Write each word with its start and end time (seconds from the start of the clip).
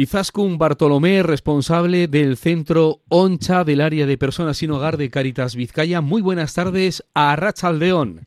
Izaskun 0.00 0.56
Bartolomé, 0.56 1.22
responsable 1.22 2.08
del 2.08 2.38
centro 2.38 3.00
ONCHA 3.10 3.64
del 3.64 3.82
área 3.82 4.06
de 4.06 4.16
personas 4.16 4.56
sin 4.56 4.70
hogar 4.70 4.96
de 4.96 5.10
Caritas 5.10 5.54
Vizcaya. 5.54 6.00
Muy 6.00 6.22
buenas 6.22 6.54
tardes 6.54 7.06
a 7.14 7.36
Rachaldeón. 7.36 8.20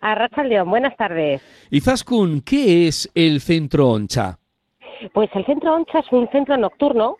A 0.00 0.16
Rachaldeón, 0.16 0.68
buenas 0.68 0.96
tardes. 0.96 1.40
Izaskun, 1.70 2.40
¿qué 2.40 2.88
es 2.88 3.08
el 3.14 3.40
centro 3.40 3.90
ONCHA? 3.90 4.40
Pues 5.12 5.30
el 5.36 5.46
centro 5.46 5.76
ONCHA 5.76 6.00
es 6.00 6.10
un 6.10 6.28
centro 6.30 6.56
nocturno 6.56 7.16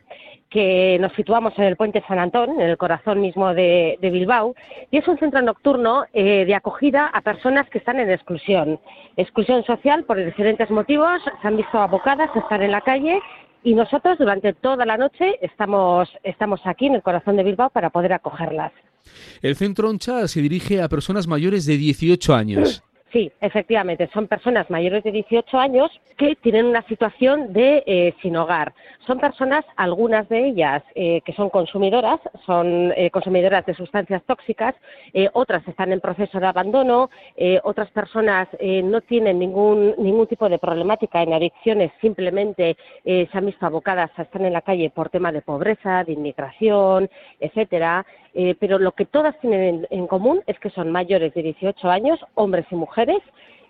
que 0.50 0.98
nos 1.00 1.12
situamos 1.12 1.52
en 1.56 1.64
el 1.64 1.76
puente 1.76 2.02
San 2.08 2.18
Antón, 2.18 2.60
en 2.60 2.70
el 2.70 2.76
corazón 2.76 3.20
mismo 3.20 3.54
de, 3.54 3.96
Bilbao, 4.00 4.56
y 4.90 4.98
es 4.98 5.06
un 5.06 5.18
centro 5.18 5.40
nocturno 5.40 6.04
eh, 6.12 6.44
de 6.44 6.54
acogida 6.54 7.06
a 7.06 7.20
personas 7.22 7.68
que 7.70 7.78
están 7.78 8.00
en 8.00 8.10
exclusión. 8.10 8.80
Exclusión 9.16 9.64
social 9.64 10.02
por 10.02 10.16
diferentes 10.16 10.68
motivos, 10.70 11.22
se 11.42 11.48
han 11.48 11.56
visto 11.56 11.78
abocadas 11.78 12.30
a 12.34 12.38
estar 12.40 12.60
en 12.60 12.72
la 12.72 12.80
calle 12.80 13.20
y 13.64 13.74
nosotros 13.74 14.18
durante 14.18 14.52
toda 14.52 14.84
la 14.84 14.96
noche 14.96 15.38
estamos, 15.40 16.08
estamos 16.22 16.60
aquí 16.64 16.86
en 16.86 16.94
el 16.94 17.02
corazón 17.02 17.36
de 17.36 17.42
Bilbao 17.42 17.70
para 17.70 17.90
poder 17.90 18.12
acogerlas. 18.12 18.72
El 19.42 19.56
Centro 19.56 19.88
Oncha 19.88 20.28
se 20.28 20.40
dirige 20.40 20.80
a 20.80 20.88
personas 20.88 21.26
mayores 21.26 21.66
de 21.66 21.76
18 21.76 22.34
años. 22.34 22.83
Sí, 23.14 23.30
efectivamente, 23.40 24.10
son 24.12 24.26
personas 24.26 24.68
mayores 24.70 25.04
de 25.04 25.12
18 25.12 25.56
años 25.56 25.88
que 26.16 26.34
tienen 26.34 26.66
una 26.66 26.82
situación 26.88 27.52
de 27.52 27.84
eh, 27.86 28.12
sin 28.20 28.36
hogar. 28.36 28.74
Son 29.06 29.20
personas, 29.20 29.64
algunas 29.76 30.28
de 30.28 30.48
ellas, 30.48 30.82
eh, 30.96 31.20
que 31.24 31.32
son 31.34 31.48
consumidoras, 31.48 32.18
son 32.44 32.92
eh, 32.96 33.10
consumidoras 33.10 33.64
de 33.66 33.74
sustancias 33.74 34.20
tóxicas, 34.24 34.74
otras 35.32 35.66
están 35.68 35.92
en 35.92 36.00
proceso 36.00 36.40
de 36.40 36.46
abandono, 36.46 37.08
otras 37.62 37.88
personas 37.90 38.48
no 38.60 39.00
tienen 39.00 39.38
ningún, 39.38 39.94
ningún 39.98 40.26
tipo 40.26 40.48
de 40.48 40.58
problemática 40.58 41.22
en 41.22 41.32
adicciones, 41.32 41.92
simplemente 42.00 42.76
se 43.04 43.28
han 43.32 43.46
visto 43.46 43.64
abocadas 43.64 44.10
a 44.16 44.22
estar 44.22 44.42
en 44.42 44.52
la 44.52 44.62
calle 44.62 44.90
por 44.90 45.10
tema 45.10 45.30
de 45.30 45.42
pobreza, 45.42 46.02
de 46.02 46.14
inmigración, 46.14 47.08
etcétera. 47.38 48.04
pero 48.58 48.78
lo 48.78 48.92
que 48.92 49.04
todas 49.04 49.38
tienen 49.40 49.86
en 49.90 50.06
común 50.08 50.42
es 50.46 50.58
que 50.58 50.70
son 50.70 50.90
mayores 50.90 51.32
de 51.34 51.42
18 51.42 51.88
años, 51.88 52.18
hombres 52.34 52.66
y 52.70 52.74
mujeres, 52.74 53.03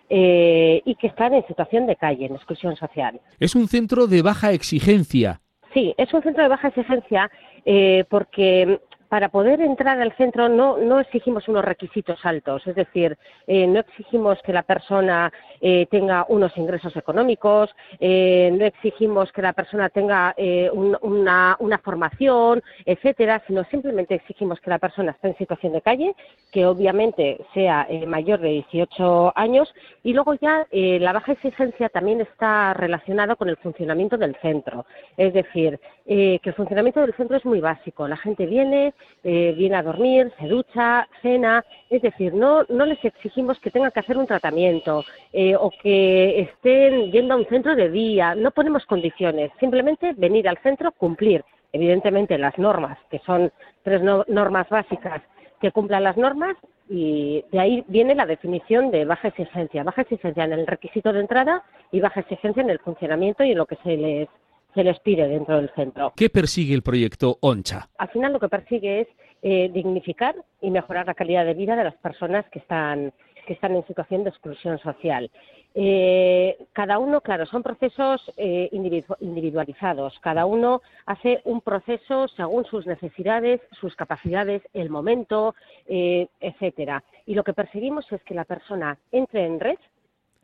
eh, 0.09 0.81
y 0.85 0.95
que 0.95 1.07
están 1.07 1.33
en 1.33 1.45
situación 1.47 1.87
de 1.87 1.95
calle, 1.95 2.25
en 2.25 2.35
exclusión 2.35 2.75
social. 2.75 3.19
Es 3.39 3.55
un 3.55 3.67
centro 3.67 4.07
de 4.07 4.21
baja 4.21 4.51
exigencia. 4.51 5.41
Sí, 5.73 5.93
es 5.97 6.13
un 6.13 6.21
centro 6.21 6.43
de 6.43 6.49
baja 6.49 6.67
exigencia 6.69 7.29
eh, 7.65 8.05
porque 8.09 8.79
para 9.09 9.29
poder 9.29 9.61
entrar 9.61 9.99
al 10.01 10.13
centro 10.13 10.49
no, 10.49 10.77
no 10.77 10.99
exigimos 10.99 11.47
unos 11.47 11.63
requisitos 11.63 12.19
altos, 12.25 12.65
es 12.67 12.75
decir, 12.75 13.17
eh, 13.47 13.67
no 13.67 13.79
exigimos 13.79 14.41
que 14.41 14.53
la 14.53 14.63
persona 14.63 15.31
eh, 15.61 15.85
tenga 15.89 16.25
unos 16.29 16.55
ingresos 16.57 16.95
económicos, 16.95 17.69
eh, 17.99 18.51
no 18.57 18.65
exigimos 18.65 19.31
que 19.31 19.41
la 19.41 19.53
persona 19.53 19.89
tenga 19.89 20.35
una, 20.71 21.55
una, 21.59 21.77
formación, 21.77 22.63
etcétera, 22.85 23.43
sino 23.47 23.63
simplemente 23.65 24.15
exigimos 24.15 24.59
que 24.59 24.69
la 24.69 24.79
persona 24.79 25.11
esté 25.11 25.29
en 25.29 25.37
situación 25.37 25.73
de 25.73 25.81
calle, 25.81 26.15
que 26.51 26.65
obviamente 26.65 27.39
sea 27.53 27.87
mayor 28.07 28.39
de 28.39 28.49
18 28.49 29.33
años, 29.35 29.73
y 30.03 30.13
luego 30.13 30.33
ya 30.35 30.65
la 30.71 31.13
baja 31.13 31.33
exigencia 31.33 31.89
también 31.89 32.21
está 32.21 32.73
relacionada 32.73 33.35
con 33.35 33.49
el 33.49 33.57
funcionamiento 33.57 34.17
del 34.17 34.35
centro, 34.41 34.85
es 35.17 35.33
decir, 35.33 35.79
que 36.05 36.41
el 36.43 36.53
funcionamiento 36.53 37.01
del 37.01 37.13
centro 37.13 37.37
es 37.37 37.45
muy 37.45 37.59
básico, 37.59 38.07
la 38.07 38.17
gente 38.17 38.45
viene, 38.45 38.93
eh, 39.23 39.53
viene 39.57 39.75
a 39.75 39.83
dormir, 39.83 40.31
se 40.39 40.47
ducha, 40.47 41.07
cena, 41.21 41.65
es 41.89 42.01
decir, 42.01 42.33
no, 42.33 42.63
no 42.69 42.85
les 42.85 43.03
exigimos 43.03 43.59
que 43.59 43.71
tengan 43.71 43.91
que 43.91 43.99
hacer 43.99 44.17
un 44.17 44.27
tratamiento 44.27 45.03
eh, 45.33 45.55
o 45.55 45.71
que 45.81 46.41
estén 46.41 47.11
yendo 47.11 47.33
a 47.33 47.37
un 47.37 47.47
centro 47.47 47.75
de 47.75 47.89
día, 47.89 48.35
no 48.35 48.51
ponemos 48.51 48.85
condiciones, 48.85 49.51
simplemente 49.59 50.13
venir 50.15 50.47
al 50.47 50.59
centro, 50.59 50.91
cumplir, 50.91 51.43
evidentemente, 51.73 52.37
las 52.37 52.57
normas, 52.57 52.99
que 53.09 53.19
son 53.25 53.51
tres 53.83 54.01
normas 54.03 54.69
básicas 54.69 55.21
que 55.59 55.71
cumplan 55.71 56.03
las 56.03 56.17
normas 56.17 56.55
y 56.89 57.43
de 57.51 57.59
ahí 57.59 57.83
viene 57.87 58.13
la 58.13 58.25
definición 58.25 58.91
de 58.91 59.05
baja 59.05 59.29
exigencia. 59.29 59.83
Baja 59.83 60.03
exigencia 60.03 60.43
en 60.43 60.53
el 60.53 60.67
requisito 60.67 61.11
de 61.11 61.21
entrada 61.21 61.63
y 61.91 61.99
baja 61.99 62.19
exigencia 62.19 62.61
en 62.61 62.69
el 62.69 62.79
funcionamiento 62.79 63.43
y 63.43 63.51
en 63.51 63.57
lo 63.57 63.65
que 63.65 63.77
se 63.77 63.97
les 63.97 64.29
se 64.75 64.83
les 64.83 64.99
pide 64.99 65.27
dentro 65.27 65.55
del 65.55 65.71
centro. 65.73 66.13
¿Qué 66.15 66.29
persigue 66.29 66.75
el 66.75 66.83
proyecto 66.83 67.37
ONCHA? 67.41 67.89
Al 67.97 68.09
final 68.09 68.33
lo 68.33 68.39
que 68.39 68.49
persigue 68.49 69.01
es 69.01 69.07
eh, 69.41 69.69
dignificar 69.73 70.35
y 70.61 70.69
mejorar 70.69 71.07
la 71.07 71.13
calidad 71.13 71.45
de 71.45 71.53
vida 71.53 71.75
de 71.75 71.85
las 71.85 71.95
personas 71.95 72.45
que 72.51 72.59
están 72.59 73.13
que 73.47 73.53
están 73.53 73.75
en 73.75 73.85
situación 73.85 74.23
de 74.23 74.31
exclusión 74.31 74.79
social. 74.79 75.29
Eh, 75.75 76.57
cada 76.73 76.97
uno, 76.97 77.21
claro, 77.21 77.45
son 77.45 77.61
procesos 77.61 78.19
eh, 78.37 78.71
individualizados. 78.71 80.17
Cada 80.19 80.47
uno 80.47 80.81
hace 81.05 81.41
un 81.43 81.61
proceso 81.61 82.27
según 82.29 82.65
sus 82.65 82.87
necesidades, 82.87 83.61
sus 83.79 83.95
capacidades, 83.95 84.63
el 84.73 84.89
momento, 84.89 85.53
etcétera. 85.85 87.03
Y 87.27 87.35
lo 87.35 87.43
que 87.43 87.53
perseguimos 87.53 88.11
es 88.11 88.23
que 88.23 88.33
la 88.33 88.45
persona 88.45 88.97
entre 89.11 89.45
en 89.45 89.59
red 89.59 89.77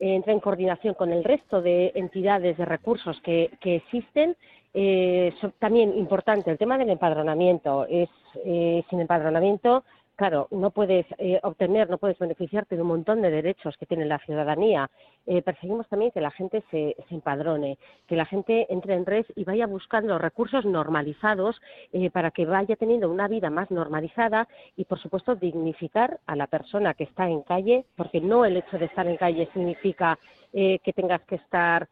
entra 0.01 0.33
en 0.33 0.39
coordinación 0.39 0.95
con 0.95 1.11
el 1.11 1.23
resto 1.23 1.61
de 1.61 1.91
entidades 1.95 2.57
de 2.57 2.65
recursos 2.65 3.21
que, 3.21 3.51
existen. 3.63 4.35
Eh, 4.73 5.33
también 5.59 5.97
importante 5.97 6.49
el 6.49 6.57
tema 6.57 6.77
del 6.77 6.89
empadronamiento. 6.89 7.85
Es 7.87 8.09
eh, 8.43 8.83
sin 8.89 8.99
empadronamiento 8.99 9.83
claro, 10.21 10.47
no 10.51 10.69
puedes 10.69 11.07
eh, 11.17 11.39
obtener, 11.41 11.89
no 11.89 11.97
puedes 11.97 12.19
beneficiarte 12.19 12.75
de 12.75 12.83
un 12.83 12.89
montón 12.89 13.23
de 13.23 13.31
derechos 13.31 13.75
que 13.77 13.87
tiene 13.87 14.05
la 14.05 14.19
ciudadanía. 14.19 14.87
Eh, 15.25 15.41
perseguimos 15.41 15.87
también 15.87 16.11
que 16.11 16.21
la 16.21 16.29
gente 16.29 16.63
se, 16.69 16.95
empadrone, 17.09 17.79
que 18.05 18.15
la 18.15 18.25
gente 18.25 18.67
entre 18.71 18.93
en 18.93 19.07
red 19.07 19.25
y 19.35 19.45
vaya 19.45 19.65
buscando 19.65 20.19
recursos 20.19 20.63
normalizados 20.63 21.59
eh, 21.91 22.11
para 22.11 22.29
que 22.29 22.45
vaya 22.45 22.75
teniendo 22.75 23.09
una 23.09 23.27
vida 23.27 23.49
más 23.49 23.71
normalizada 23.71 24.47
y, 24.77 24.85
por 24.85 24.99
supuesto, 24.99 25.33
dignificar 25.35 26.19
a 26.27 26.35
la 26.35 26.45
persona 26.45 26.93
que 26.93 27.05
está 27.05 27.27
en 27.27 27.41
calle, 27.41 27.85
porque 27.95 28.21
no 28.21 28.45
el 28.45 28.57
hecho 28.57 28.77
de 28.77 28.85
estar 28.85 29.07
en 29.07 29.17
calle 29.17 29.49
significa 29.53 30.19
que 30.53 30.93
tengas 30.95 31.21
que 31.21 31.35
estar 31.35 31.87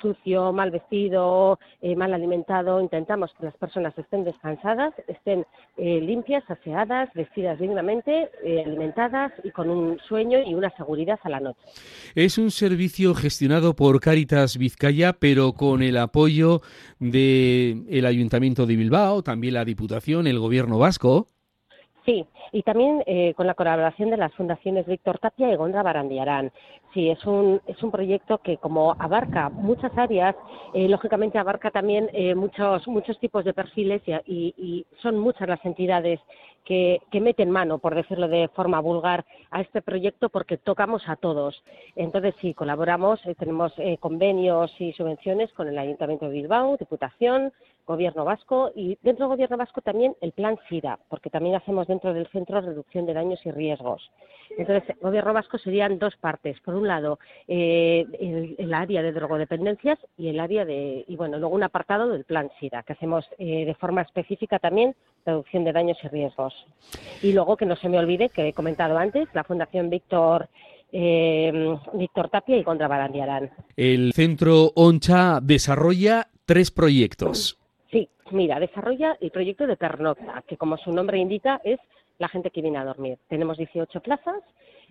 sucio, 0.00 0.52
mal 0.52 0.70
vestido, 0.70 1.58
mal 1.96 2.12
alimentado. 2.14 2.80
Intentamos 2.80 3.30
que 3.38 3.46
las 3.46 3.56
personas 3.56 3.96
estén 3.96 4.24
descansadas, 4.24 4.92
estén 5.06 5.46
limpias, 5.76 6.44
aseadas, 6.48 7.08
vestidas 7.14 7.58
dignamente, 7.58 8.30
eh, 8.44 8.62
alimentadas 8.64 9.32
y 9.44 9.50
con 9.50 9.70
un 9.70 9.98
sueño 10.08 10.38
y 10.44 10.54
una 10.54 10.70
seguridad 10.76 11.18
a 11.22 11.28
la 11.28 11.40
noche. 11.40 11.60
Es 12.14 12.38
un 12.38 12.50
servicio 12.50 13.14
gestionado 13.14 13.74
por 13.74 14.00
Cáritas 14.00 14.56
Vizcaya, 14.56 15.12
pero 15.12 15.52
con 15.52 15.82
el 15.82 15.96
apoyo 15.96 16.60
del 16.98 18.06
Ayuntamiento 18.06 18.66
de 18.66 18.76
Bilbao, 18.76 19.22
también 19.22 19.54
la 19.54 19.64
Diputación, 19.64 20.26
el 20.26 20.38
Gobierno 20.38 20.78
vasco. 20.78 21.28
Sí, 22.06 22.24
y 22.52 22.62
también 22.62 23.02
eh, 23.06 23.34
con 23.34 23.46
la 23.46 23.54
colaboración 23.54 24.10
de 24.10 24.16
las 24.16 24.32
fundaciones 24.34 24.86
Víctor 24.86 25.18
Tapia 25.18 25.52
y 25.52 25.56
Gondra 25.56 25.82
Barandiarán. 25.82 26.50
Sí, 26.94 27.10
es 27.10 27.24
un, 27.26 27.60
es 27.66 27.80
un 27.82 27.90
proyecto 27.90 28.38
que 28.38 28.56
como 28.56 28.96
abarca 28.98 29.50
muchas 29.50 29.96
áreas, 29.96 30.34
eh, 30.74 30.88
lógicamente 30.88 31.38
abarca 31.38 31.70
también 31.70 32.08
eh, 32.12 32.34
muchos, 32.34 32.88
muchos 32.88 33.18
tipos 33.20 33.44
de 33.44 33.52
perfiles 33.52 34.02
y, 34.26 34.54
y, 34.56 34.86
son 35.02 35.18
muchas 35.18 35.48
las 35.48 35.64
entidades 35.64 36.20
que, 36.64 37.00
que, 37.10 37.20
meten 37.20 37.50
mano, 37.50 37.78
por 37.78 37.94
decirlo 37.94 38.28
de 38.28 38.48
forma 38.48 38.80
vulgar, 38.80 39.24
a 39.50 39.60
este 39.60 39.82
proyecto 39.82 40.30
porque 40.30 40.56
tocamos 40.56 41.02
a 41.06 41.16
todos. 41.16 41.62
Entonces, 41.96 42.34
sí, 42.40 42.54
colaboramos, 42.54 43.20
tenemos 43.38 43.72
convenios 44.00 44.72
y 44.80 44.92
subvenciones 44.92 45.52
con 45.52 45.68
el 45.68 45.78
Ayuntamiento 45.78 46.26
de 46.26 46.32
Bilbao, 46.32 46.76
Diputación, 46.76 47.52
Gobierno 47.90 48.24
Vasco 48.24 48.70
y 48.74 48.96
dentro 49.02 49.26
del 49.26 49.36
Gobierno 49.36 49.56
Vasco 49.56 49.80
también 49.80 50.14
el 50.20 50.30
Plan 50.32 50.56
SIDA, 50.68 50.98
porque 51.08 51.28
también 51.28 51.56
hacemos 51.56 51.88
dentro 51.88 52.14
del 52.14 52.28
Centro 52.28 52.60
Reducción 52.60 53.04
de 53.04 53.14
Daños 53.14 53.40
y 53.44 53.50
Riesgos. 53.50 54.10
Entonces, 54.56 54.88
el 54.90 55.00
Gobierno 55.00 55.32
Vasco 55.32 55.58
serían 55.58 55.98
dos 55.98 56.16
partes. 56.16 56.60
Por 56.60 56.74
un 56.76 56.86
lado, 56.86 57.18
eh, 57.48 58.06
el, 58.58 58.72
área 58.72 59.02
de 59.02 59.12
drogodependencias 59.12 59.98
y 60.16 60.28
el 60.28 60.38
área 60.38 60.64
de, 60.64 61.04
y 61.06 61.16
bueno, 61.16 61.38
luego 61.38 61.54
un 61.54 61.64
apartado 61.64 62.08
del 62.08 62.24
Plan 62.24 62.48
SIDA, 62.60 62.84
que 62.84 62.92
hacemos 62.92 63.24
eh, 63.38 63.64
de 63.64 63.74
forma 63.74 64.02
específica 64.02 64.58
también 64.58 64.94
reducción 65.26 65.64
de 65.64 65.72
daños 65.72 65.98
y 66.02 66.08
riesgos. 66.08 66.54
Y 67.22 67.32
luego, 67.32 67.56
que 67.56 67.66
no 67.66 67.76
se 67.76 67.88
me 67.88 67.98
olvide, 67.98 68.28
que 68.28 68.48
he 68.48 68.52
comentado 68.52 68.96
antes, 68.96 69.28
la 69.34 69.44
Fundación 69.44 69.90
Víctor 69.90 70.48
eh, 70.92 71.76
Víctor 71.94 72.28
Tapia 72.30 72.56
y 72.56 72.64
Contra 72.64 72.88
Barandiarán. 72.88 73.50
El 73.76 74.12
Centro 74.12 74.72
ONCHA 74.74 75.40
desarrolla 75.40 76.28
tres 76.46 76.70
proyectos. 76.70 77.59
Sí, 77.90 78.08
mira, 78.30 78.60
desarrolla 78.60 79.16
el 79.20 79.30
proyecto 79.30 79.66
de 79.66 79.76
pernocta, 79.76 80.42
que 80.46 80.56
como 80.56 80.76
su 80.76 80.92
nombre 80.92 81.18
indica 81.18 81.60
es 81.64 81.80
la 82.18 82.28
gente 82.28 82.50
que 82.50 82.62
viene 82.62 82.78
a 82.78 82.84
dormir. 82.84 83.18
Tenemos 83.28 83.58
18 83.58 84.00
plazas, 84.00 84.42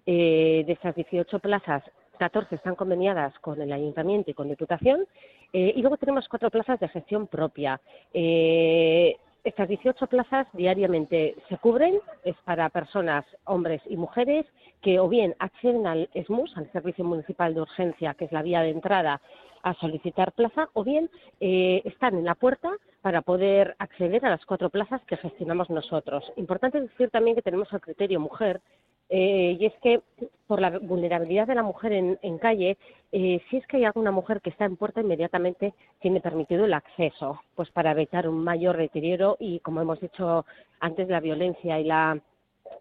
eh, 0.05 0.63
de 0.65 0.73
esas 0.73 0.95
18 0.95 1.39
plazas 1.39 1.83
14 2.19 2.55
están 2.55 2.75
conveniadas 2.75 3.33
con 3.39 3.61
el 3.61 3.71
ayuntamiento 3.71 4.29
y 4.29 4.33
con 4.33 4.49
Diputación, 4.49 5.07
eh, 5.53 5.73
y 5.75 5.81
luego 5.81 5.97
tenemos 5.97 6.27
cuatro 6.27 6.51
plazas 6.51 6.79
de 6.79 6.89
gestión 6.89 7.27
propia. 7.27 7.79
Eh, 8.13 9.15
estas 9.43 9.69
18 9.69 10.05
plazas 10.07 10.47
diariamente 10.51 11.35
se 11.47 11.57
cubren, 11.57 11.99
es 12.25 12.35
para 12.43 12.69
personas, 12.69 13.25
hombres 13.45 13.81
y 13.89 13.95
mujeres, 13.95 14.45
que 14.81 14.99
o 14.99 15.07
bien 15.07 15.33
acceden 15.39 15.87
al 15.87 16.09
SMUS, 16.13 16.55
al 16.57 16.69
Servicio 16.73 17.05
Municipal 17.05 17.53
de 17.53 17.61
Urgencia, 17.61 18.13
que 18.15 18.25
es 18.25 18.31
la 18.33 18.43
vía 18.43 18.61
de 18.61 18.71
entrada 18.71 19.21
a 19.63 19.73
solicitar 19.75 20.33
plaza, 20.33 20.69
o 20.73 20.83
bien 20.83 21.09
eh, 21.39 21.81
están 21.85 22.17
en 22.17 22.25
la 22.25 22.35
puerta 22.35 22.71
para 23.01 23.21
poder 23.21 23.75
acceder 23.79 24.25
a 24.25 24.29
las 24.29 24.45
cuatro 24.45 24.69
plazas 24.69 25.01
que 25.05 25.17
gestionamos 25.17 25.69
nosotros. 25.69 26.31
Importante 26.35 26.81
decir 26.81 27.09
también 27.09 27.35
que 27.35 27.41
tenemos 27.41 27.71
el 27.71 27.81
criterio 27.81 28.19
mujer, 28.19 28.61
eh, 29.09 29.57
y 29.59 29.65
es 29.65 29.73
que 29.81 30.01
por 30.45 30.61
la 30.61 30.77
vulnerabilidad 30.77 31.47
de 31.47 31.55
la 31.55 31.63
mujer 31.63 31.93
en, 31.93 32.37
calle, 32.37 32.77
eh, 33.11 33.41
si 33.49 33.57
es 33.57 33.65
que 33.65 33.77
hay 33.77 33.85
alguna 33.85 34.11
mujer 34.11 34.39
que 34.39 34.51
está 34.51 34.65
en 34.65 34.77
puerta, 34.77 35.01
inmediatamente 35.01 35.73
tiene 35.99 36.21
permitido 36.21 36.65
el 36.65 36.73
acceso, 36.73 37.41
pues 37.55 37.71
para 37.71 37.91
evitar 37.91 38.27
un 38.27 38.43
mayor 38.43 38.77
deterioro 38.77 39.35
y, 39.39 39.59
como 39.61 39.81
hemos 39.81 39.99
dicho 39.99 40.45
antes, 40.79 41.07
la 41.09 41.19
violencia 41.19 41.79
y 41.79 41.85
la, 41.85 42.19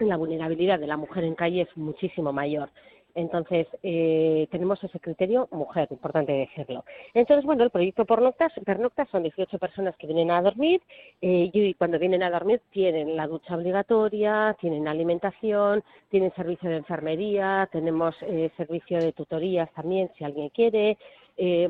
la 0.01 0.17
vulnerabilidad 0.17 0.79
de 0.79 0.87
la 0.87 0.99
mujer 0.99 1.25
en 1.25 1.35
calle 1.35 1.63
es 1.63 1.77
muchísimo 1.77 2.33
mayor. 2.33 2.69
Entonces, 3.19 3.67
eh, 3.83 4.47
tenemos 4.53 4.83
ese 4.85 5.01
criterio 5.01 5.49
mujer, 5.51 5.89
importante 5.91 6.31
decirlo. 6.31 6.85
Entonces, 7.15 7.45
bueno, 7.45 7.65
el 7.65 7.71
proyecto 7.71 8.05
Pernoctas, 8.05 8.53
Pernoctas 8.65 9.09
son 9.09 9.25
18 9.25 9.59
personas 9.59 9.97
que 9.97 10.07
vienen 10.07 10.31
a 10.31 10.41
dormir 10.41 10.81
eh, 11.21 11.51
y 11.53 11.75
cuando 11.75 11.99
vienen 11.99 12.23
a 12.23 12.31
dormir 12.31 12.63
tienen 12.71 13.17
la 13.17 13.27
ducha 13.27 13.57
obligatoria, 13.57 14.57
tienen 14.61 14.87
alimentación, 14.87 15.83
tienen 16.11 16.33
servicio 16.37 16.71
de 16.71 16.77
enfermería, 16.77 17.69
tenemos 17.73 18.15
eh, 18.23 18.53
servicio 18.57 19.01
de 19.01 19.13
tutorías 19.13 19.69
también 19.73 20.13
si 20.17 20.23
alguien 20.23 20.51
quiere, 20.51 20.97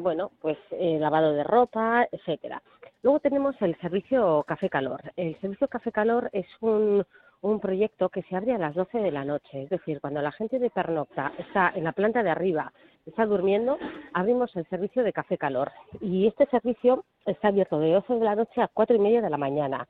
bueno, 0.01 0.31
pues 0.41 0.57
lavado 0.71 1.35
de 1.35 1.45
ropa, 1.45 2.07
etcétera. 2.11 2.63
Luego 3.03 3.21
tenemos 3.21 3.55
el 3.61 3.79
servicio 3.81 4.43
Café 4.47 4.71
Calor. 4.71 5.01
El 5.17 5.39
servicio 5.41 5.69
Café 5.69 5.93
Calor 5.93 6.31
es 6.33 6.47
un 6.61 7.05
un 7.43 7.61
proyecto 7.61 8.09
que 8.09 8.23
se 8.23 8.37
abre 8.37 8.55
a 8.55 8.59
las 8.59 8.75
12 8.75 8.99
de 8.99 9.11
la 9.11 9.25
noche, 9.25 9.63
es 9.63 9.71
decir, 9.71 10.01
cuando 10.01 10.21
la 10.21 10.33
gente 10.33 10.59
de 10.59 10.71
Pernocta 10.71 11.33
está 11.39 11.73
en 11.75 11.85
la 11.85 11.93
planta 11.93 12.23
de 12.23 12.31
arriba, 12.31 12.73
está 13.09 13.27
durmiendo, 13.27 13.79
abrimos 14.13 14.55
el 14.57 14.67
servicio 14.69 15.03
de 15.03 15.13
café 15.13 15.39
calor. 15.39 15.71
Y 16.01 16.27
este 16.27 16.47
servicio 16.47 17.05
está 17.27 17.49
abierto 17.49 17.79
de 17.79 17.93
12 17.93 18.15
de 18.15 18.25
la 18.25 18.35
noche 18.35 18.61
a 18.61 18.69
4 18.69 18.97
y 18.97 18.99
media 18.99 19.21
de 19.21 19.31
la 19.31 19.37
mañana. 19.37 19.87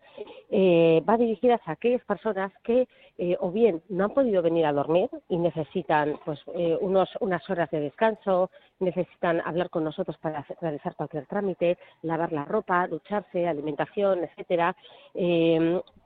Eh, 0.50 1.02
va 1.08 1.16
dirigida 1.16 1.60
a 1.64 1.72
aquellas 1.72 2.04
personas 2.04 2.52
que 2.62 2.88
eh, 3.18 3.36
o 3.40 3.50
bien 3.50 3.82
no 3.88 4.04
han 4.04 4.14
podido 4.14 4.42
venir 4.42 4.64
a 4.64 4.72
dormir 4.72 5.10
y 5.28 5.36
necesitan 5.36 6.18
pues 6.24 6.40
eh, 6.54 6.76
unos, 6.80 7.10
unas 7.20 7.48
horas 7.50 7.70
de 7.70 7.80
descanso, 7.80 8.50
necesitan 8.78 9.40
hablar 9.44 9.70
con 9.70 9.84
nosotros 9.84 10.16
para 10.18 10.44
realizar 10.60 10.94
cualquier 10.94 11.26
trámite, 11.26 11.78
lavar 12.02 12.32
la 12.32 12.44
ropa, 12.44 12.86
ducharse, 12.86 13.46
alimentación, 13.46 14.24
etcétera. 14.24 14.74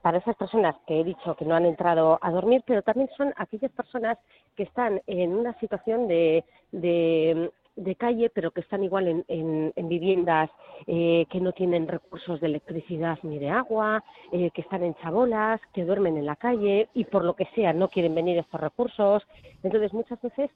para 0.01 0.19
esas 0.19 0.37
personas 0.37 0.75
que 0.87 1.01
he 1.01 1.05
dicho 1.05 1.37
que 1.37 1.45
no 1.45 1.55
han 1.55 1.67
entrado 1.67 2.19
a 2.21 2.31
dormir, 2.31 2.63
pero 2.67 2.83
también 2.83 3.09
son 3.17 3.33
aquellas 3.37 3.71
personas 3.73 4.19
que 4.57 4.65
están 4.65 5.01
en 5.07 5.35
una 5.35 5.59
situación 5.59 6.09
de, 6.09 6.45
de, 6.73 7.51
calle, 7.97 8.31
pero 8.31 8.51
que 8.51 8.61
están 8.61 8.83
igual 8.83 9.25
en, 9.29 9.73
en, 9.77 9.89
viviendas 9.89 10.51
eh, 10.87 11.27
que 11.31 11.41
no 11.41 11.53
tienen 11.53 11.89
recursos 11.89 12.41
de 12.41 12.47
electricidad 12.49 13.19
ni 13.23 13.39
de 13.39 13.51
agua, 13.51 14.03
eh, 14.33 14.51
que 14.51 14.63
están 14.63 14.83
en 14.83 14.95
chabolas, 14.97 15.61
que 15.73 15.85
duermen 15.85 16.17
en 16.17 16.27
la 16.27 16.37
calle 16.37 16.89
y 16.95 17.05
por 17.05 17.25
lo 17.25 17.35
que 17.35 17.47
sea 17.55 17.73
no 17.73 17.89
quieren 17.89 18.15
venir 18.15 18.39
estos 18.39 18.61
recursos. 18.61 19.23
Entonces, 19.63 19.93
muchas 19.93 20.21
veces 20.21 20.51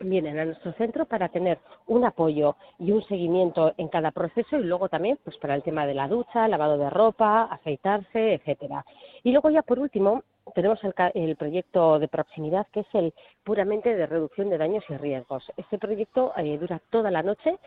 vienen 0.00 0.38
a 0.38 0.44
nuestro 0.44 0.72
centro 0.74 1.06
para 1.06 1.28
tener 1.28 1.58
un 1.86 2.04
apoyo 2.04 2.56
y 2.78 2.92
un 2.92 3.02
seguimiento 3.04 3.74
en 3.76 3.88
cada 3.88 4.10
proceso 4.10 4.58
y 4.58 4.64
luego 4.64 4.88
también 4.88 5.18
pues 5.24 5.36
para 5.38 5.54
el 5.54 5.62
tema 5.62 5.86
de 5.86 5.94
la 5.94 6.08
ducha, 6.08 6.46
lavado 6.48 6.78
de 6.78 6.90
ropa, 6.90 7.44
afeitarse, 7.44 8.34
etcétera. 8.34 8.84
Y 9.24 9.32
luego 9.32 9.50
ya 9.50 9.62
por 9.62 9.78
último 9.78 10.22
tenemos 10.54 10.78
el, 11.14 11.36
proyecto 11.36 11.98
de 11.98 12.08
proximidad, 12.08 12.66
que 12.72 12.80
es 12.80 12.86
el 12.94 13.12
puramente 13.44 13.94
de 13.94 14.06
reducción 14.06 14.50
de 14.50 14.58
daños 14.58 14.84
y 14.88 14.96
riesgos. 14.96 15.44
Este 15.56 15.78
proyecto 15.78 16.32
eh, 16.36 16.58
dura 16.58 16.80
toda 16.90 17.10
la 17.10 17.22
noche, 17.22 17.58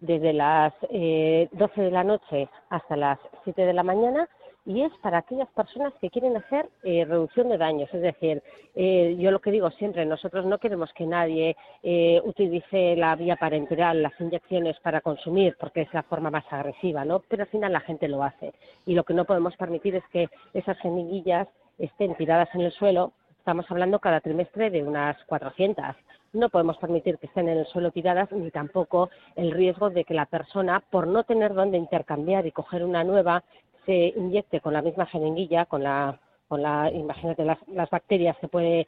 desde 0.00 0.32
las 0.32 0.72
eh, 0.90 1.48
12 1.52 1.80
de 1.82 1.90
la 1.90 2.04
noche 2.04 2.48
hasta 2.70 2.96
las 2.96 3.18
7 3.44 3.62
de 3.64 3.72
la 3.72 3.82
mañana, 3.82 4.28
y 4.66 4.82
es 4.82 4.92
para 5.02 5.18
aquellas 5.18 5.48
personas 5.48 5.92
que 6.00 6.10
quieren 6.10 6.36
hacer 6.36 6.68
eh, 6.82 7.04
reducción 7.06 7.48
de 7.48 7.56
daños. 7.56 7.88
Es 7.92 8.02
decir, 8.02 8.42
eh, 8.74 9.16
yo 9.18 9.30
lo 9.30 9.40
que 9.40 9.50
digo 9.50 9.70
siempre, 9.70 10.04
nosotros 10.04 10.44
no 10.44 10.58
queremos 10.58 10.92
que 10.92 11.06
nadie 11.06 11.56
utilice 12.24 12.94
la 12.94 13.16
vía 13.16 13.36
parenteral, 13.36 14.02
las 14.02 14.18
inyecciones 14.20 14.78
para 14.80 15.00
consumir, 15.00 15.56
porque 15.58 15.82
es 15.82 15.94
la 15.94 16.02
forma 16.02 16.30
más 16.30 16.44
agresiva, 16.50 17.04
¿no? 17.04 17.20
Pero 17.20 17.44
al 17.44 17.48
final 17.48 17.72
la 17.72 17.80
gente 17.80 18.06
lo 18.06 18.22
hace. 18.22 18.52
Y 18.84 18.94
lo 18.94 19.04
que 19.04 19.14
no 19.14 19.24
podemos 19.24 19.56
permitir 19.56 19.96
es 19.96 20.04
que 20.12 20.28
esas 20.52 20.76
semillas 20.78 21.48
estén 21.80 22.14
tiradas 22.14 22.48
en 22.54 22.62
el 22.62 22.72
suelo, 22.72 23.12
estamos 23.38 23.64
hablando 23.70 23.98
cada 23.98 24.20
trimestre 24.20 24.70
de 24.70 24.82
unas 24.82 25.16
400. 25.24 25.96
No 26.32 26.48
podemos 26.48 26.76
permitir 26.78 27.18
que 27.18 27.26
estén 27.26 27.48
en 27.48 27.58
el 27.58 27.66
suelo 27.66 27.90
tiradas 27.90 28.30
ni 28.30 28.50
tampoco 28.50 29.10
el 29.34 29.50
riesgo 29.50 29.90
de 29.90 30.04
que 30.04 30.14
la 30.14 30.26
persona, 30.26 30.80
por 30.90 31.06
no 31.06 31.24
tener 31.24 31.54
dónde 31.54 31.78
intercambiar 31.78 32.46
y 32.46 32.52
coger 32.52 32.84
una 32.84 33.02
nueva, 33.02 33.42
se 33.86 34.12
inyecte 34.16 34.60
con 34.60 34.74
la 34.74 34.82
misma 34.82 35.06
jeringuilla, 35.06 35.64
con 35.64 35.82
la, 35.82 36.20
con 36.46 36.62
la 36.62 36.90
imagínate 36.92 37.44
las, 37.44 37.90
bacterias 37.90 38.36
que 38.38 38.48
puede 38.48 38.86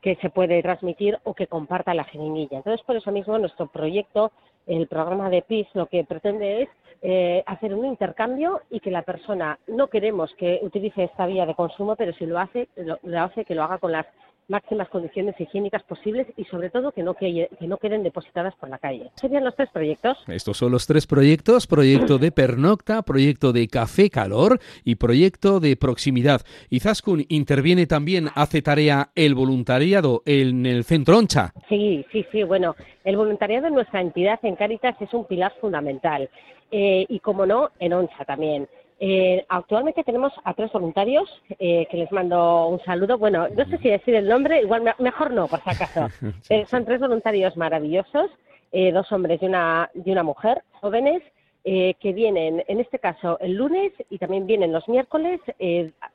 que 0.00 0.14
se 0.16 0.30
puede 0.30 0.62
transmitir 0.62 1.18
o 1.24 1.34
que 1.34 1.48
comparta 1.48 1.92
la 1.92 2.04
jeringuilla. 2.04 2.58
Entonces, 2.58 2.86
por 2.86 2.94
eso 2.94 3.10
mismo, 3.10 3.36
nuestro 3.36 3.66
proyecto, 3.66 4.30
el 4.68 4.86
programa 4.86 5.30
de 5.30 5.42
PIS, 5.42 5.66
lo 5.74 5.86
que 5.86 6.04
pretende 6.04 6.62
es 6.62 6.68
eh, 7.00 7.42
hacer 7.46 7.74
un 7.74 7.86
intercambio 7.86 8.62
y 8.70 8.80
que 8.80 8.90
la 8.90 9.02
persona 9.02 9.58
no 9.66 9.88
queremos 9.88 10.34
que 10.34 10.60
utilice 10.62 11.04
esta 11.04 11.26
vía 11.26 11.46
de 11.46 11.54
consumo, 11.54 11.96
pero 11.96 12.12
si 12.12 12.26
lo 12.26 12.38
hace, 12.38 12.68
lo, 12.76 12.98
hace 13.20 13.44
que 13.44 13.54
lo 13.54 13.62
haga 13.62 13.78
con 13.78 13.92
las 13.92 14.06
máximas 14.48 14.88
condiciones 14.88 15.38
higiénicas 15.38 15.82
posibles 15.82 16.26
y 16.36 16.44
sobre 16.44 16.70
todo 16.70 16.92
que 16.92 17.02
no, 17.02 17.14
que, 17.14 17.48
no 17.60 17.76
queden 17.76 18.02
depositadas 18.02 18.54
por 18.56 18.68
la 18.68 18.78
calle. 18.78 19.10
Serían 19.14 19.44
los 19.44 19.54
tres 19.54 19.68
proyectos. 19.70 20.18
Estos 20.26 20.56
son 20.56 20.72
los 20.72 20.86
tres 20.86 21.06
proyectos, 21.06 21.66
proyecto 21.66 22.18
de 22.18 22.32
pernocta, 22.32 23.02
proyecto 23.02 23.52
de 23.52 23.68
café 23.68 24.10
calor 24.10 24.58
y 24.84 24.96
proyecto 24.96 25.60
de 25.60 25.76
proximidad. 25.76 26.40
Y 26.70 26.80
Zaskun 26.80 27.24
interviene 27.28 27.86
también, 27.86 28.28
hace 28.34 28.62
tarea 28.62 29.10
el 29.14 29.34
voluntariado 29.34 30.22
en 30.24 30.66
el 30.66 30.84
centro 30.84 31.18
Oncha. 31.18 31.52
Sí, 31.68 32.04
sí, 32.10 32.24
sí, 32.32 32.42
bueno, 32.42 32.74
el 33.04 33.16
voluntariado 33.16 33.66
en 33.66 33.74
nuestra 33.74 34.00
entidad 34.00 34.40
en 34.42 34.56
Cáritas 34.56 35.00
es 35.00 35.12
un 35.12 35.26
pilar 35.26 35.52
fundamental 35.60 36.28
eh, 36.70 37.06
y 37.08 37.20
como 37.20 37.46
no, 37.46 37.70
en 37.78 37.92
Oncha 37.92 38.24
también. 38.24 38.68
Eh, 39.00 39.44
actualmente 39.48 40.02
tenemos 40.02 40.32
a 40.42 40.54
tres 40.54 40.72
voluntarios 40.72 41.30
eh, 41.60 41.86
que 41.88 41.96
les 41.96 42.10
mando 42.10 42.66
un 42.66 42.80
saludo. 42.80 43.16
Bueno, 43.16 43.46
no 43.48 43.64
sé 43.66 43.78
si 43.78 43.88
decir 43.88 44.14
el 44.16 44.28
nombre, 44.28 44.60
igual 44.60 44.82
mejor 44.98 45.30
no, 45.32 45.46
por 45.46 45.62
si 45.62 45.70
acaso. 45.70 46.08
Eh, 46.50 46.64
son 46.66 46.84
tres 46.84 47.00
voluntarios 47.00 47.56
maravillosos, 47.56 48.30
dos 48.72 49.12
hombres 49.12 49.42
y 49.42 49.46
una, 49.46 49.90
y 49.94 50.10
una 50.10 50.22
mujer, 50.22 50.62
jóvenes, 50.80 51.22
que 51.64 52.12
vienen, 52.14 52.64
en 52.66 52.80
este 52.80 52.98
caso, 52.98 53.38
el 53.40 53.54
lunes 53.54 53.92
y 54.08 54.18
también 54.18 54.46
vienen 54.46 54.72
los 54.72 54.88
miércoles 54.88 55.40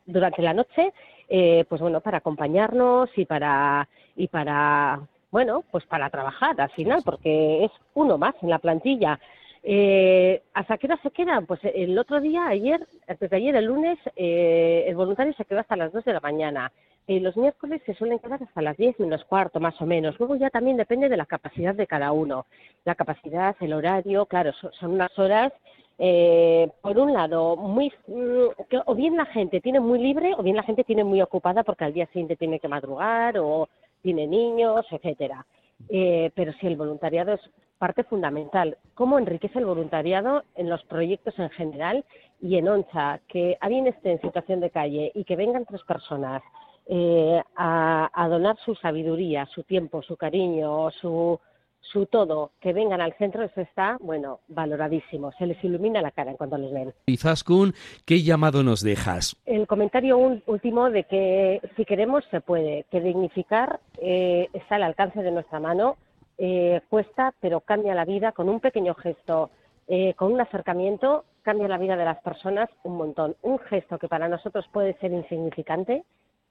durante 0.06 0.42
la 0.42 0.54
noche, 0.54 0.92
pues 1.28 1.82
bueno, 1.82 2.02
para 2.02 2.18
acompañarnos 2.18 3.10
y 3.16 3.26
para, 3.26 3.88
y 4.16 4.28
para, 4.28 5.02
bueno, 5.32 5.64
pues 5.70 5.86
para 5.86 6.10
trabajar 6.10 6.60
al 6.60 6.72
final, 6.72 7.02
porque 7.06 7.66
es 7.66 7.72
uno 7.94 8.18
más 8.18 8.34
en 8.42 8.50
la 8.50 8.60
plantilla. 8.60 9.20
Eh, 9.64 10.44
¿Hasta 10.54 10.78
qué 10.78 10.88
hora 10.88 11.00
se 11.02 11.12
quedan? 11.12 11.46
Pues 11.46 11.62
el 11.64 11.98
otro 11.98 12.20
día, 12.20 12.48
ayer, 12.48 12.86
antes 13.08 13.30
de 13.30 13.38
ayer, 13.38 13.56
el 13.56 13.66
lunes, 13.66 13.98
eh, 14.16 14.84
el 14.88 14.96
voluntario 14.96 15.34
se 15.34 15.46
quedó 15.46 15.62
hasta 15.62 15.78
las 15.78 15.94
2 15.94 16.04
de 16.04 16.14
la 16.14 16.20
mañana. 16.20 16.72
Eh, 17.08 17.20
los 17.20 17.36
miércoles 17.36 17.82
se 17.86 17.94
suelen 17.96 18.20
quedar 18.20 18.42
hasta 18.44 18.62
las 18.62 18.78
10 18.78 19.00
menos 19.00 19.24
cuarto, 19.26 19.60
más 19.60 19.82
o 19.82 19.86
menos. 19.86 20.18
Luego 20.20 20.36
ya 20.36 20.50
también 20.50 20.78
depende 20.78 21.10
de 21.10 21.18
la 21.18 21.26
capacidad 21.26 21.76
de 21.76 21.88
cada 21.88 22.12
uno. 22.12 22.46
La 22.86 22.96
capacidad, 22.96 23.56
el 23.62 23.74
horario, 23.74 24.26
claro, 24.26 24.52
son, 24.54 24.94
unas 24.94 25.18
horas, 25.18 25.52
eh, 25.98 26.70
por 26.82 26.98
un 26.98 27.14
lado, 27.14 27.56
muy 27.56 27.92
mm, 28.08 28.84
o 28.86 28.96
bien 28.96 29.16
la 29.16 29.26
gente 29.26 29.62
tiene 29.62 29.80
muy 29.80 30.00
libre 30.00 30.34
o 30.38 30.44
bien 30.44 30.56
la 30.56 30.64
gente 30.64 30.84
tiene 30.84 31.04
muy 31.04 31.22
ocupada 31.22 31.64
porque 31.64 31.86
al 31.86 31.94
día 31.94 32.08
siguiente 32.08 32.36
tiene 32.36 32.60
que 32.60 32.68
madrugar 32.68 33.38
o 33.38 33.70
tiene 34.02 34.26
niños, 34.28 34.86
etcétera. 34.90 35.46
Eh, 35.90 36.32
pero 36.36 36.54
sí, 36.54 36.68
el 36.68 36.78
voluntariado 36.78 37.34
es 37.34 37.42
parte 37.84 38.06
fundamental. 38.06 38.78
¿Cómo 38.94 39.20
enriquece 39.20 39.60
el 39.60 39.66
voluntariado 39.66 40.46
en 40.56 40.70
los 40.70 40.82
proyectos 40.86 41.38
en 41.38 41.50
general 41.50 42.06
y 42.42 42.56
en 42.56 42.70
ONCHA? 42.70 43.20
Que 43.28 43.58
alguien 43.60 43.88
esté 43.88 44.14
en 44.14 44.22
situación 44.22 44.62
de 44.62 44.70
calle 44.70 45.12
y 45.14 45.26
que 45.26 45.36
vengan 45.36 45.66
tres 45.66 45.82
personas 45.84 46.42
eh, 46.88 47.42
a, 47.58 48.28
donar 48.30 48.56
su 48.64 48.74
sabiduría, 48.76 49.46
su 49.48 49.64
tiempo, 49.64 50.02
su 50.02 50.16
cariño, 50.16 50.92
su, 50.92 51.38
su 51.82 52.06
todo, 52.06 52.52
que 52.62 52.72
vengan 52.72 53.02
al 53.02 53.18
centro, 53.18 53.44
eso 53.44 53.60
está, 53.60 53.98
bueno, 54.00 54.40
valoradísimo. 54.48 55.34
Se 55.38 55.46
les 55.46 55.62
ilumina 55.62 56.02
la 56.02 56.12
cara 56.12 56.32
en 56.32 56.38
cuanto 56.38 56.58
les 56.58 56.72
ven. 56.72 56.94
Y 57.08 57.18
Zaskun, 57.18 57.74
¿qué 58.06 58.24
llamado 58.24 58.64
nos 58.64 58.82
dejas? 58.82 59.36
El 59.46 59.68
comentario 59.68 60.18
último 60.46 60.90
de 60.90 61.04
que 61.04 61.60
si 61.76 61.84
queremos 61.84 62.24
se 62.32 62.40
puede, 62.40 62.86
que 62.90 63.02
dignificar 63.02 63.82
eh, 63.98 64.48
está 64.54 64.78
al 64.78 64.84
alcance 64.84 65.22
de 65.22 65.32
nuestra 65.32 65.60
mano 65.60 65.98
eh, 66.38 66.82
cuesta, 66.90 67.34
pero 67.40 67.62
cambia 67.62 67.96
la 67.96 68.06
vida 68.06 68.32
con 68.32 68.50
un 68.50 68.60
pequeño 68.60 68.96
gesto, 68.96 69.50
eh, 69.88 70.14
con 70.16 70.32
un 70.32 70.42
acercamiento, 70.42 71.26
cambia 71.42 71.68
la 71.68 71.78
vida 71.78 71.96
de 71.96 72.06
las 72.06 72.22
personas 72.22 72.70
un 72.84 72.98
montón. 72.98 73.36
Un 73.42 73.60
gesto 73.60 73.98
que 74.00 74.08
para 74.08 74.28
nosotros 74.28 74.66
puede 74.72 74.94
ser 74.96 75.12
insignificante, 75.12 76.04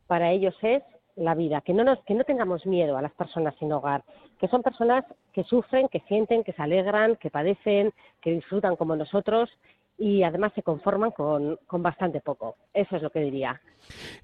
para 0.07 0.31
ellos 0.31 0.55
es 0.63 0.83
la 1.17 1.35
vida, 1.35 1.61
que 1.61 1.75
no, 1.75 1.85
nos, 1.85 1.99
que 2.05 2.15
no 2.15 2.25
tengamos 2.25 2.65
miedo 2.65 2.97
a 2.97 3.03
las 3.03 3.13
personas 3.13 3.55
sin 3.59 3.73
hogar, 3.73 4.03
que 4.39 4.49
son 4.49 4.63
personas 4.63 5.05
que 5.33 5.45
sufren, 5.45 5.89
que 5.89 6.01
sienten, 6.01 6.43
que 6.43 6.53
se 6.53 6.63
alegran, 6.63 7.17
que 7.17 7.31
padecen, 7.31 7.93
que 8.21 8.33
disfrutan 8.33 8.77
como 8.77 8.97
nosotros 8.97 9.51
y 9.99 10.23
además 10.23 10.53
se 10.55 10.63
conforman 10.63 11.11
con, 11.13 11.59
con, 11.67 11.83
bastante 11.83 12.21
poco. 12.21 12.57
Eso 12.75 12.97
es 12.97 13.03
lo 13.03 13.11
que 13.11 13.21
diría. 13.21 13.61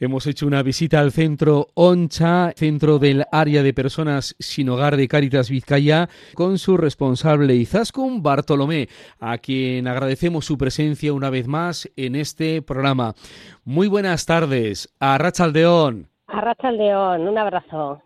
Hemos 0.00 0.26
hecho 0.26 0.46
una 0.46 0.62
visita 0.62 1.00
al 1.00 1.12
centro 1.12 1.68
Oncha, 1.74 2.52
centro 2.56 2.98
del 2.98 3.24
área 3.30 3.62
de 3.62 3.74
personas 3.74 4.34
sin 4.38 4.68
hogar 4.70 4.96
de 4.96 5.08
Cáritas 5.08 5.50
Vizcaya, 5.50 6.08
con 6.34 6.58
su 6.58 6.76
responsable 6.76 7.54
Izaskun 7.54 8.22
Bartolomé, 8.22 8.88
a 9.20 9.38
quien 9.38 9.86
agradecemos 9.86 10.46
su 10.46 10.58
presencia 10.58 11.12
una 11.12 11.30
vez 11.30 11.46
más 11.46 11.90
en 11.96 12.16
este 12.16 12.62
programa. 12.62 13.14
Muy 13.64 13.88
buenas 13.88 14.26
tardes, 14.26 14.94
a 15.00 15.18
Rachaldeón. 15.18 16.08
A 16.26 16.40
Rachaldeón, 16.40 17.28
un 17.28 17.38
abrazo. 17.38 18.02